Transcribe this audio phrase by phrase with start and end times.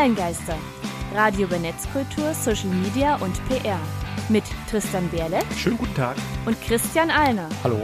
[0.00, 0.56] Online-Geister.
[1.14, 3.78] Radio über Netzkultur, Social Media und PR.
[4.30, 6.16] Mit Tristan Berle Schönen guten Tag.
[6.46, 7.50] und Christian Alner.
[7.62, 7.82] Hallo.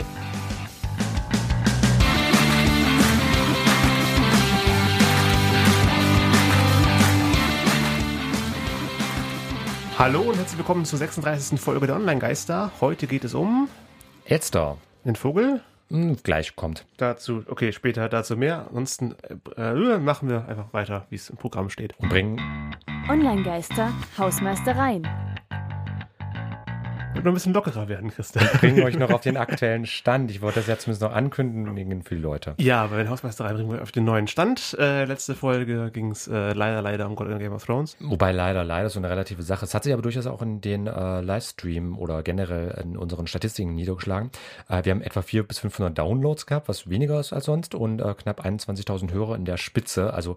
[9.98, 11.60] Hallo und herzlich willkommen zur 36.
[11.60, 12.72] Folge der Online-Geister.
[12.80, 13.68] Heute geht es um
[14.26, 14.78] Jetzt da.
[15.04, 15.60] den Vogel.
[15.90, 16.84] Hm, gleich kommt.
[16.96, 18.66] Dazu, okay, später dazu mehr.
[18.68, 19.14] Ansonsten
[19.56, 21.94] äh, äh, machen wir einfach weiter, wie es im Programm steht.
[21.98, 22.40] Und bringen.
[23.08, 25.06] Online-Geister, Hausmeistereien.
[27.14, 28.46] Wird noch ein bisschen lockerer werden, Christian.
[28.60, 30.30] Bringen euch noch auf den aktuellen Stand.
[30.30, 32.54] Ich wollte das ja zumindest noch ankündigen für die Leute.
[32.58, 34.76] Ja, bei den Hausmeistereien bringen wir auf den neuen Stand.
[34.78, 37.96] Äh, letzte Folge ging es äh, leider, leider um Game of Thrones.
[38.00, 39.64] Wobei leider, leider so eine relative Sache.
[39.64, 43.74] Es hat sich aber durchaus auch in den äh, Livestream oder generell in unseren Statistiken
[43.74, 44.30] niedergeschlagen.
[44.68, 48.00] Äh, wir haben etwa 400 bis 500 Downloads gehabt, was weniger ist als sonst und
[48.00, 50.12] äh, knapp 21.000 Hörer in der Spitze.
[50.12, 50.36] Also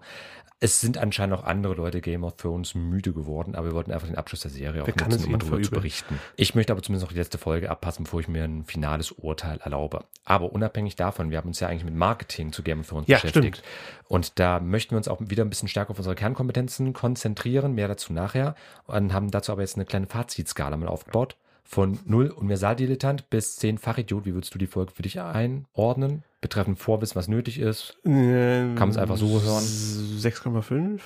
[0.62, 4.06] es sind anscheinend auch andere Leute Game of Thrones müde geworden, aber wir wollten einfach
[4.06, 6.20] den Abschluss der Serie auch kann nutzen, um darüber zu berichten.
[6.36, 9.58] Ich möchte aber zumindest noch die letzte Folge abpassen, bevor ich mir ein finales Urteil
[9.62, 10.04] erlaube.
[10.24, 13.16] Aber unabhängig davon, wir haben uns ja eigentlich mit Marketing zu Game of Thrones Ja,
[13.16, 13.56] beschäftigt.
[13.58, 13.62] stimmt.
[14.08, 17.88] Und da möchten wir uns auch wieder ein bisschen stärker auf unsere Kernkompetenzen konzentrieren, mehr
[17.88, 18.54] dazu nachher.
[18.86, 21.36] Und haben dazu aber jetzt eine kleine Fazitskala mal aufgebaut.
[21.64, 24.24] Von null Universaldilettant bis 10 Fachidiot.
[24.24, 26.24] Wie würdest du die Folge für dich einordnen?
[26.40, 27.96] Betreffend Vorwissen, was nötig ist.
[28.04, 29.62] Ähm, Kann man's einfach so hören?
[29.62, 31.00] 6,5.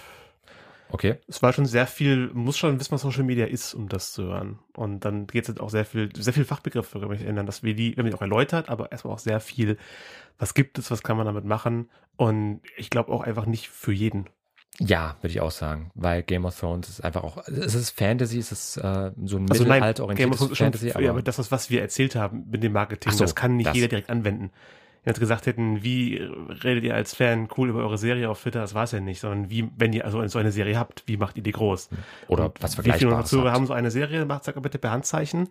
[0.94, 1.16] Okay.
[1.26, 4.22] Es war schon sehr viel, muss schon wissen, was Social Media ist, um das zu
[4.26, 4.60] hören.
[4.76, 7.74] Und dann geht es auch sehr viel, sehr viel Fachbegriffe, wenn ich ändern, dass wir
[7.74, 9.76] die, wir die auch erläutert, aber erstmal auch sehr viel,
[10.38, 11.90] was gibt es, was kann man damit machen.
[12.14, 14.26] Und ich glaube auch einfach nicht für jeden.
[14.78, 15.90] Ja, würde ich auch sagen.
[15.96, 19.50] Weil Game of Thrones ist einfach auch, es ist Fantasy, es ist äh, so ein
[19.50, 20.90] Also Game of mittelalterorientiertes Thrones ist schon, Fantasy.
[20.90, 23.56] für, ja, aber das, was- was wir erzählt haben mit dem Marketing, so, das kann
[23.56, 23.74] nicht das.
[23.74, 24.52] jeder direkt anwenden.
[25.04, 28.74] Jetzt gesagt hätten, wie redet ihr als Fan cool über eure Serie auf Twitter, das
[28.74, 31.36] war es ja nicht, sondern wie, wenn ihr also so eine Serie habt, wie macht
[31.36, 31.90] ihr die groß?
[32.28, 33.30] Oder Und was Wie viele habt.
[33.32, 35.48] haben so eine Serie, macht mal bitte per Handzeichen.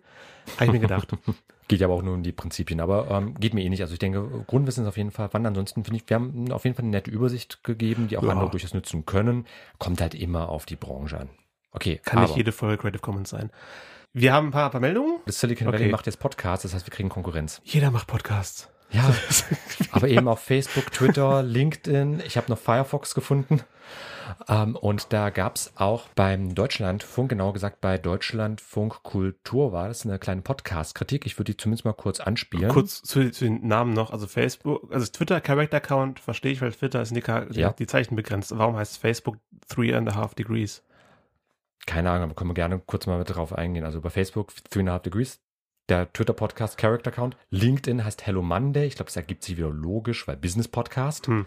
[0.56, 1.08] Habe ich mir gedacht.
[1.68, 3.80] Geht ja aber auch nur um die Prinzipien, aber ähm, geht mir eh nicht.
[3.80, 5.46] Also ich denke, Grundwissen ist auf jeden Fall wann.
[5.46, 8.30] Ansonsten finde ich, wir haben auf jeden Fall eine nette Übersicht gegeben, die auch Ja.
[8.32, 9.46] andere durchaus nutzen können.
[9.78, 11.30] Kommt halt immer auf die Branche an.
[11.72, 13.48] Okay, Kann aber nicht jede Folge Creative Commons sein.
[14.12, 15.20] Wir haben ein paar, paar Meldungen.
[15.24, 15.90] das Silicon Valley Okay.
[15.92, 17.62] macht jetzt Podcasts, das heißt, wir kriegen Konkurrenz.
[17.64, 18.68] Jeder macht Podcasts.
[18.94, 19.12] Ja,
[19.90, 22.22] aber eben auf Facebook, Twitter, LinkedIn.
[22.26, 23.60] Ich habe noch Firefox gefunden.
[24.48, 30.18] Ähm, und da gab's auch beim Deutschlandfunk, genau gesagt bei Deutschlandfunk Kultur war das eine
[30.18, 31.26] kleine Podcast-Kritik.
[31.26, 32.70] Ich würde die zumindest mal kurz anspielen.
[32.70, 34.10] Kurz zu, zu den Namen noch.
[34.12, 37.72] Also Facebook, also Twitter Character Account verstehe ich, weil Twitter ist die, die, Ja.
[37.72, 38.56] die Zeichen begrenzt.
[38.56, 39.36] Warum heißt Facebook
[39.68, 40.82] three and a half degrees?
[41.86, 43.84] Keine Ahnung, aber können wir gerne kurz mal mit drauf eingehen.
[43.84, 45.40] Also bei Facebook, Three and a Half Degrees,
[45.88, 47.36] der Twitter-Podcast Character Account.
[47.50, 48.86] LinkedIn heißt Hello Monday.
[48.86, 51.26] Ich glaube, es ergibt sich wieder logisch, weil Business-Podcast.
[51.26, 51.46] Hm.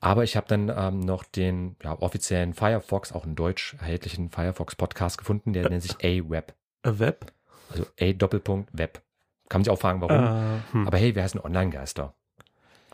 [0.00, 5.18] Aber ich habe dann ähm, noch den ja, offiziellen Firefox, auch in Deutsch erhältlichen Firefox-Podcast
[5.18, 5.52] gefunden.
[5.52, 6.54] Der nennt sich A-Web.
[6.82, 7.32] A Web?
[7.70, 9.02] Also A-Doppelpunkt Web.
[9.48, 10.16] Kann man sich auch fragen, warum.
[10.16, 10.86] Äh, hm.
[10.86, 12.14] Aber hey, wer heißt ein Online-Geister?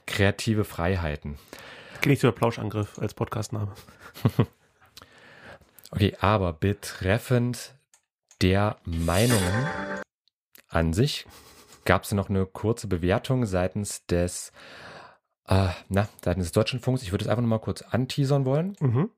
[0.06, 1.38] Kreative Freiheiten.
[2.04, 3.72] Nicht über Plauschangriff als Podcastname.
[5.92, 7.74] Okay, aber betreffend
[8.42, 9.66] der Meinungen
[10.68, 11.26] an sich
[11.84, 14.52] gab es noch eine kurze Bewertung seitens des,
[15.48, 17.02] äh, na, seitens des Deutschlandfunks.
[17.02, 18.76] Ich würde es einfach noch mal kurz anteasern wollen.
[18.80, 19.10] Mhm.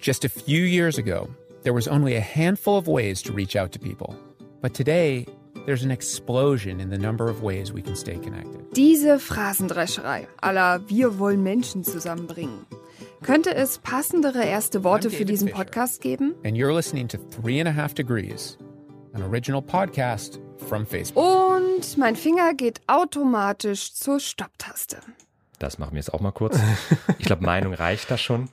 [0.00, 1.28] Just a few years ago,
[1.62, 4.16] there was only a handful of ways to reach out to people.
[4.60, 5.26] But today,
[5.66, 8.60] there's an explosion in the number of ways we can stay connected.
[8.74, 12.66] Diese Phrasendrescherei aller Wir wollen Menschen zusammenbringen.
[13.22, 15.50] Könnte es passendere erste Worte für diesen.
[15.50, 16.34] Podcast geben?
[16.44, 18.58] And you're listening to Three and a Half Degrees,
[19.12, 21.22] an original podcast from Facebook.
[21.22, 25.00] Und mein Finger geht automatisch zur Stopptaste.
[25.58, 26.58] Das machen wir jetzt auch mal kurz.
[27.18, 28.48] Ich glaube, Meinung reicht da schon.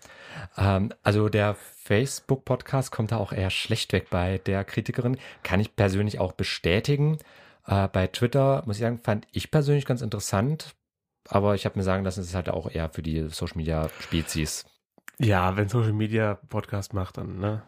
[0.57, 5.17] Ähm, also der Facebook-Podcast kommt da auch eher schlecht weg bei der Kritikerin.
[5.43, 7.17] Kann ich persönlich auch bestätigen.
[7.65, 10.75] Äh, bei Twitter, muss ich sagen, fand ich persönlich ganz interessant.
[11.27, 14.65] Aber ich habe mir sagen lassen, es ist halt auch eher für die Social-Media-Spezies.
[15.19, 17.63] Ja, wenn Social Media Podcast macht, dann ne,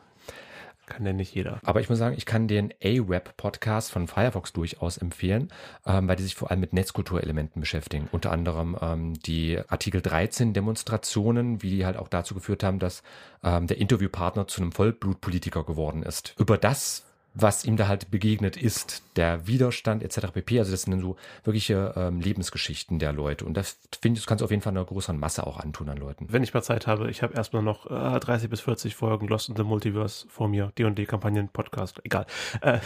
[0.86, 1.60] kann ja nicht jeder.
[1.64, 5.50] Aber ich muss sagen, ich kann den A-Web-Podcast von Firefox durchaus empfehlen,
[5.86, 8.08] ähm, weil die sich vor allem mit Netzkulturelementen beschäftigen.
[8.12, 13.04] Unter anderem ähm, die Artikel 13 Demonstrationen, wie die halt auch dazu geführt haben, dass
[13.44, 16.36] ähm, der Interviewpartner zu einem Vollblutpolitiker geworden ist.
[16.38, 20.32] Über das was ihm da halt begegnet ist, der Widerstand etc.
[20.34, 20.60] pp.
[20.60, 23.46] Also das sind dann so wirkliche ähm, Lebensgeschichten der Leute.
[23.46, 25.88] Und das finde ich, das kannst du auf jeden Fall einer größeren Masse auch antun
[25.90, 26.28] an Leuten.
[26.30, 29.48] Wenn ich mal Zeit habe, ich habe erstmal noch äh, 30 bis 40 Folgen Lost
[29.50, 30.72] in the Multiverse vor mir.
[30.78, 32.26] D&D-Kampagnen-Podcast, egal.
[32.62, 32.80] Äh,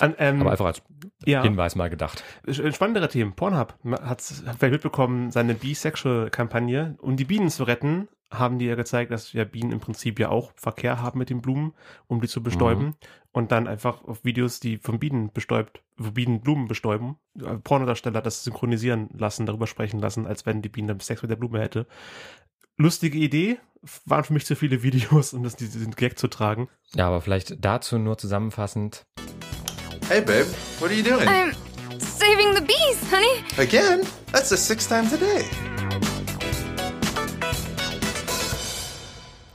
[0.00, 0.82] an, ähm, Aber einfach als
[1.24, 2.24] ja, Hinweis mal gedacht.
[2.46, 3.34] Sch- spannendere Themen.
[3.34, 8.74] Pornhub hat, hat vielleicht mitbekommen, seine Bisexual-Kampagne, um die Bienen zu retten, haben die ja
[8.74, 11.72] gezeigt, dass ja Bienen im Prinzip ja auch Verkehr haben mit den Blumen,
[12.06, 12.84] um die zu bestäuben.
[12.84, 12.94] Mhm.
[13.32, 18.22] Und dann einfach auf Videos, die von Bienen bestäubt, wo Bienen Blumen bestäuben, äh, Pornodarsteller
[18.22, 21.60] das synchronisieren lassen, darüber sprechen lassen, als wenn die Biene dann Sex mit der Blume
[21.60, 21.86] hätte.
[22.78, 23.58] Lustige Idee,
[24.04, 26.68] waren für mich zu viele Videos, um das diesen Gag zu tragen.
[26.94, 29.06] Ja, aber vielleicht dazu nur zusammenfassend.
[30.08, 30.46] Hey, babe,
[30.78, 31.28] what are you doing?
[31.28, 31.54] I'm
[31.98, 33.44] saving the bees, honey.
[33.58, 34.06] Again?
[34.32, 35.44] That's the six times a day.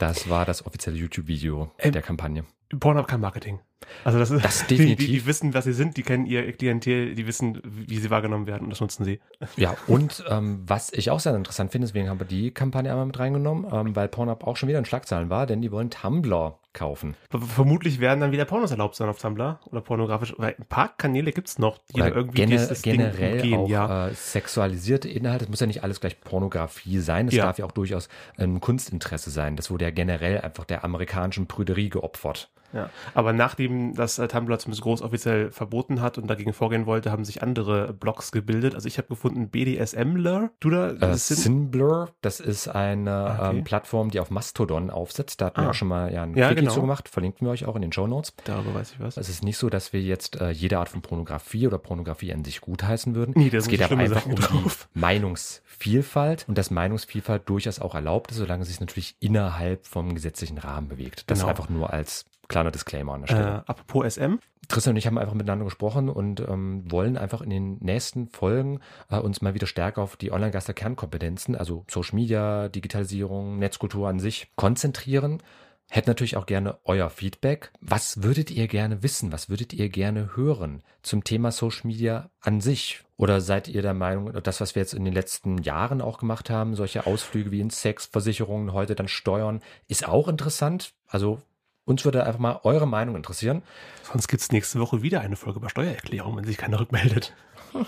[0.02, 2.44] Das war das offizielle YouTube-Video Ähm, der Kampagne.
[2.78, 3.60] Pornhub kann Marketing.
[4.04, 5.06] Also das ist Das Die, definitiv.
[5.06, 8.46] die, die wissen, was sie sind, die kennen ihr Klientel, die wissen, wie sie wahrgenommen
[8.46, 9.20] werden und das nutzen sie.
[9.56, 13.06] Ja, und ähm, was ich auch sehr interessant finde, deswegen haben wir die Kampagne einmal
[13.06, 16.58] mit reingenommen, ähm, weil Pornhub auch schon wieder in Schlagzeilen war, denn die wollen Tumblr
[16.72, 17.16] kaufen.
[17.30, 20.96] Ver- Vermutlich werden dann wieder Pornos erlaubt sein auf Tumblr oder pornografisch, weil ein paar
[20.96, 24.08] Kanäle gibt's noch, die da Oder irgendwie gene dieses Ding generell umgehen, auch ja.
[24.08, 25.44] äh, sexualisierte Inhalte.
[25.44, 27.28] Es muss ja nicht alles gleich Pornografie sein.
[27.28, 27.44] Es Ja.
[27.46, 28.08] darf ja auch durchaus
[28.38, 29.56] ein Kunstinteresse sein.
[29.56, 32.50] Das wurde ja generell einfach der amerikanischen Prüderie geopfert.
[32.72, 37.10] Ja, aber nachdem das äh, Tumblr zumindest groß offiziell verboten hat und dagegen vorgehen wollte,
[37.12, 38.74] haben sich andere Blogs gebildet.
[38.74, 40.50] Also ich habe gefunden BDSMler.
[40.60, 40.90] Du da?
[40.90, 43.58] Äh, das Sinblur, das ist eine Ah, okay.
[43.58, 45.40] ähm, Plattform, die auf Mastodon aufsetzt.
[45.40, 45.70] Da hatten wir Ah.
[45.70, 46.72] auch schon mal ja, ein Ja, Quickie genau.
[46.74, 47.08] zu gemacht.
[47.08, 48.32] Verlinken wir euch auch in den Show Notes.
[48.44, 49.16] Darüber weiß ich was.
[49.16, 52.44] Es ist nicht so, dass wir jetzt äh, jede Art von Pornografie oder Pornografie an
[52.44, 53.34] sich gutheißen würden.
[53.36, 54.88] Nee, da es geht aber einfach Sachen um drauf.
[54.94, 60.14] die Meinungsvielfalt und dass Meinungsvielfalt durchaus auch erlaubt ist, solange es sich natürlich innerhalb vom
[60.14, 61.24] gesetzlichen Rahmen bewegt.
[61.30, 61.50] Das Genau.
[61.50, 63.64] einfach nur als kleiner Disclaimer an der Stelle.
[63.66, 64.36] Äh, apropos SM,
[64.68, 68.80] Tristan und ich haben einfach miteinander gesprochen und ähm, wollen einfach in den nächsten Folgen
[69.10, 74.52] äh, uns mal wieder stärker auf die Online-Geister-Kernkompetenzen, also Social Media, Digitalisierung, Netzkultur an sich
[74.54, 75.42] konzentrieren.
[75.90, 77.70] Hätte natürlich auch gerne euer Feedback.
[77.80, 79.32] Was würdet ihr gerne wissen?
[79.32, 83.02] Was würdet ihr gerne hören zum Thema Social Media an sich?
[83.18, 86.48] Oder seid ihr der Meinung, das, was wir jetzt in den letzten Jahren auch gemacht
[86.48, 90.94] haben, solche Ausflüge wie in Sex, Versicherungen, heute dann Steuern, ist auch interessant?
[91.06, 91.42] Also
[91.84, 93.62] uns würde einfach mal eure Meinung interessieren.
[94.02, 97.34] sonst gibt's nächste Woche wieder eine Folge über Steuererklärung, wenn sich keiner rückmeldet.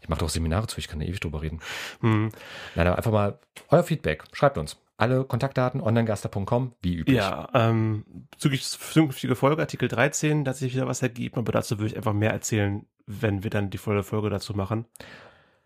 [0.00, 1.60] Ich mache doch Seminare zu, ich kann da ewig drüber reden.
[2.00, 2.30] Hm.
[2.74, 3.38] Nein, aber einfach mal
[3.68, 4.24] euer Feedback.
[4.32, 4.78] Schreibt uns.
[4.96, 7.16] Alle Kontaktdaten onlinegaster.com, wie üblich.
[7.16, 11.78] Ja, ähm, bezüglich zukünftige Folge, Artikel 13, da hat sich wieder was ergeben, aber dazu
[11.78, 14.86] würde ich einfach mehr erzählen, wenn wir dann die volle Folge dazu machen.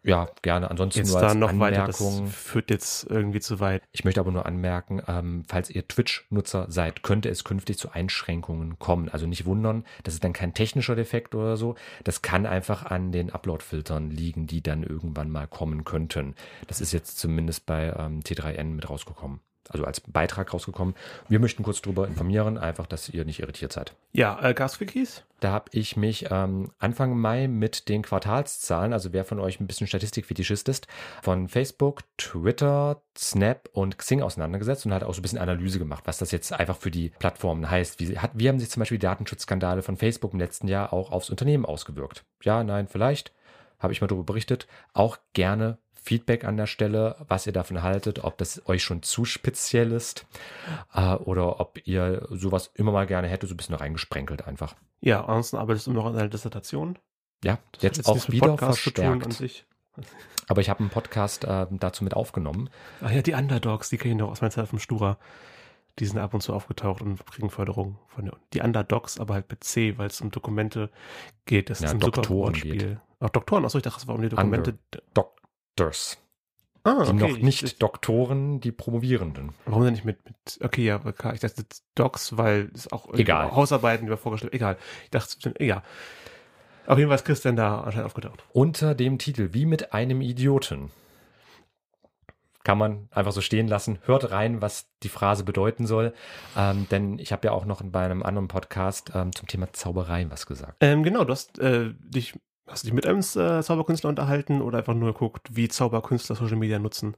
[0.05, 0.69] Ja, gerne.
[0.69, 2.27] Ansonsten Jetzt nur da als noch weiter, das Anmerkung.
[2.27, 3.83] führt jetzt irgendwie zu weit.
[3.93, 8.81] Ich möchte aber nur anmerken, ähm, falls ihr Twitch-Nutzer seid, könnte es künftig zu Einschränkungen
[8.81, 9.09] kommen.
[9.09, 11.77] Also nicht wundern, das ist dann kein technischer Defekt oder so.
[12.03, 16.35] Das kann einfach an den Upload-Filtern liegen, die dann irgendwann mal kommen könnten.
[16.67, 19.41] Das ist jetzt zumindest bei ähm, T3N mit rausgekommen.
[19.69, 20.95] Also als Beitrag rausgekommen.
[21.29, 23.95] Wir möchten kurz darüber informieren, einfach, dass ihr nicht irritiert seid.
[24.13, 25.25] Ja, äh, Gasquickies?
[25.41, 29.67] Da habe ich mich ähm, Anfang Mai mit den Quartalszahlen, also wer von euch ein
[29.67, 30.87] bisschen Statistikfetischist ist,
[31.21, 36.05] von Facebook, Twitter, Snap und Xing auseinandergesetzt und hat auch so ein bisschen Analyse gemacht,
[36.07, 37.99] was das jetzt einfach für die Plattformen heißt.
[37.99, 41.11] Wie, hat, wie haben sich zum Beispiel die Datenschutzskandale von Facebook im letzten Jahr auch
[41.11, 42.25] aufs Unternehmen ausgewirkt?
[42.43, 43.33] Ja, nein, vielleicht.
[43.81, 44.69] Habe ich mal darüber berichtet.
[44.93, 49.25] Auch gerne Feedback an der Stelle, was ihr davon haltet, ob das euch schon zu
[49.25, 50.27] speziell ist
[50.95, 54.75] äh, oder ob ihr sowas immer mal gerne hättet, so ein bisschen reingesprenkelt einfach.
[55.01, 56.99] Ja, ansonsten arbeitest du noch an einer Dissertation.
[57.45, 59.65] Ja, Das jetzt hat auch wieder Podcast verstärkt.
[60.49, 62.69] Aber ich habe einen Podcast äh, dazu mit aufgenommen.
[63.01, 65.19] Ach ja, die Underdogs, die kenne ich noch aus meiner Zeit vom Stura.
[65.99, 69.51] Die sind ab und zu aufgetaucht und kriegen Förderung von der Die Underdogs, aber halt
[69.51, 70.89] mit C, weil es um Dokumente
[71.45, 71.69] geht.
[71.69, 72.77] Das Ja, ist ein super Doktoren Wortspiel.
[72.77, 72.99] geht.
[73.21, 74.79] Auch Doktoren, achso, ich dachte, es war um die Dokumente.
[75.77, 76.19] Doctors.
[76.85, 77.33] Ah, Die okay.
[77.33, 79.55] noch nicht Ich, Doktoren, die Promovierenden.
[79.67, 81.65] warum denn nicht mit, mit okay, ja, okay, ich dachte
[81.95, 83.53] Docs, weil es auch Egal.
[83.53, 84.53] Hausarbeiten über vorgestellt.
[84.53, 84.77] Egal.
[85.05, 85.83] Ich dachte, egal.
[86.87, 88.45] Auf jeden Fall ist Christian da anscheinend aufgetaucht.
[88.53, 90.91] Unter dem Titel Wie mit einem Idioten.
[92.65, 93.99] Kann man einfach so stehen lassen.
[94.03, 96.13] Hört rein, was die Phrase bedeuten soll.
[96.57, 100.27] Ähm, denn ich habe ja auch noch bei einem anderen Podcast ähm, zum Thema Zauberei
[100.31, 100.77] was gesagt.
[100.81, 102.35] Ähm, genau, du hast äh, dich,
[102.67, 106.57] hast du dich mit einem äh, Zauberkünstler unterhalten oder einfach nur geguckt, wie Zauberkünstler Social
[106.57, 107.17] Media nutzen?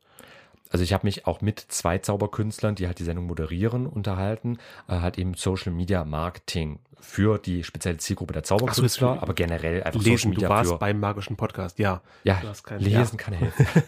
[0.74, 4.58] Also ich habe mich auch mit zwei Zauberkünstlern, die halt die Sendung moderieren, unterhalten.
[4.88, 9.84] Äh, halt eben Social Media Marketing für die spezielle Zielgruppe der Zauberkünstler, so, aber generell
[9.84, 10.78] einfach Social Lesen, du Media warst für...
[10.78, 12.00] beim magischen Podcast, ja.
[12.24, 13.66] ja, du kein- lesen kann helfen.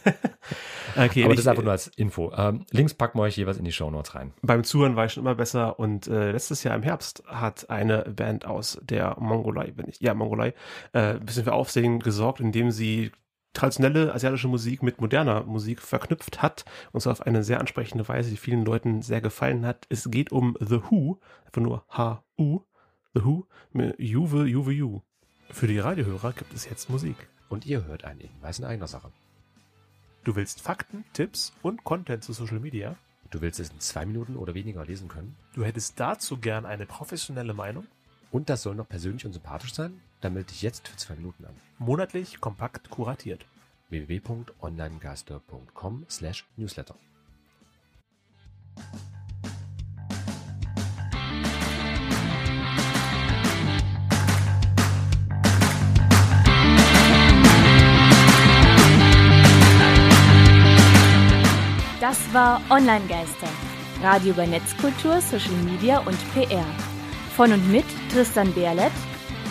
[0.96, 2.32] Okay, aber ich- das ist einfach nur als Info.
[2.36, 4.32] Ähm, Links packen wir euch jeweils in die Shownotes rein.
[4.42, 8.02] beim Zuhören war ich schon immer besser und äh, letztes Jahr im Herbst hat eine
[8.04, 10.54] Band aus der Mongolei, wenn ich, ja, Mongolei,
[10.92, 13.10] äh, ein bisschen für Aufsehen gesorgt, indem sie
[13.56, 18.30] traditionelle asiatische Musik mit moderner Musik verknüpft hat und zwar auf eine sehr ansprechende Weise,
[18.30, 19.86] die vielen Leuten sehr gefallen hat.
[19.88, 22.60] Es geht um The Who, einfach nur H-U,
[23.14, 25.00] The Who, mit Juve, Juve, Ju.
[25.50, 27.16] Für die Radiohörer gibt es jetzt Musik.
[27.48, 29.10] Und ihr hört einen Hinweis in eigener Sache.
[30.24, 32.96] Du willst Fakten, Tipps und Content zu Social Media?
[33.30, 35.36] Du willst es in zwei Minuten oder weniger lesen können?
[35.54, 37.86] Du hättest dazu gern eine professionelle Meinung?
[38.30, 40.00] Und das soll noch persönlich und sympathisch sein?
[40.20, 41.54] Dann melde dich jetzt für zwei Minuten an.
[41.78, 43.46] Monatlich kompakt kuratiert.
[43.90, 46.96] www.onlinegeister.com slash newsletter.
[62.00, 63.48] Das war Online-Geister.
[64.02, 66.66] Radio über Netzkultur, Social Media und PR.
[67.34, 68.92] Von und mit Tristan Berlet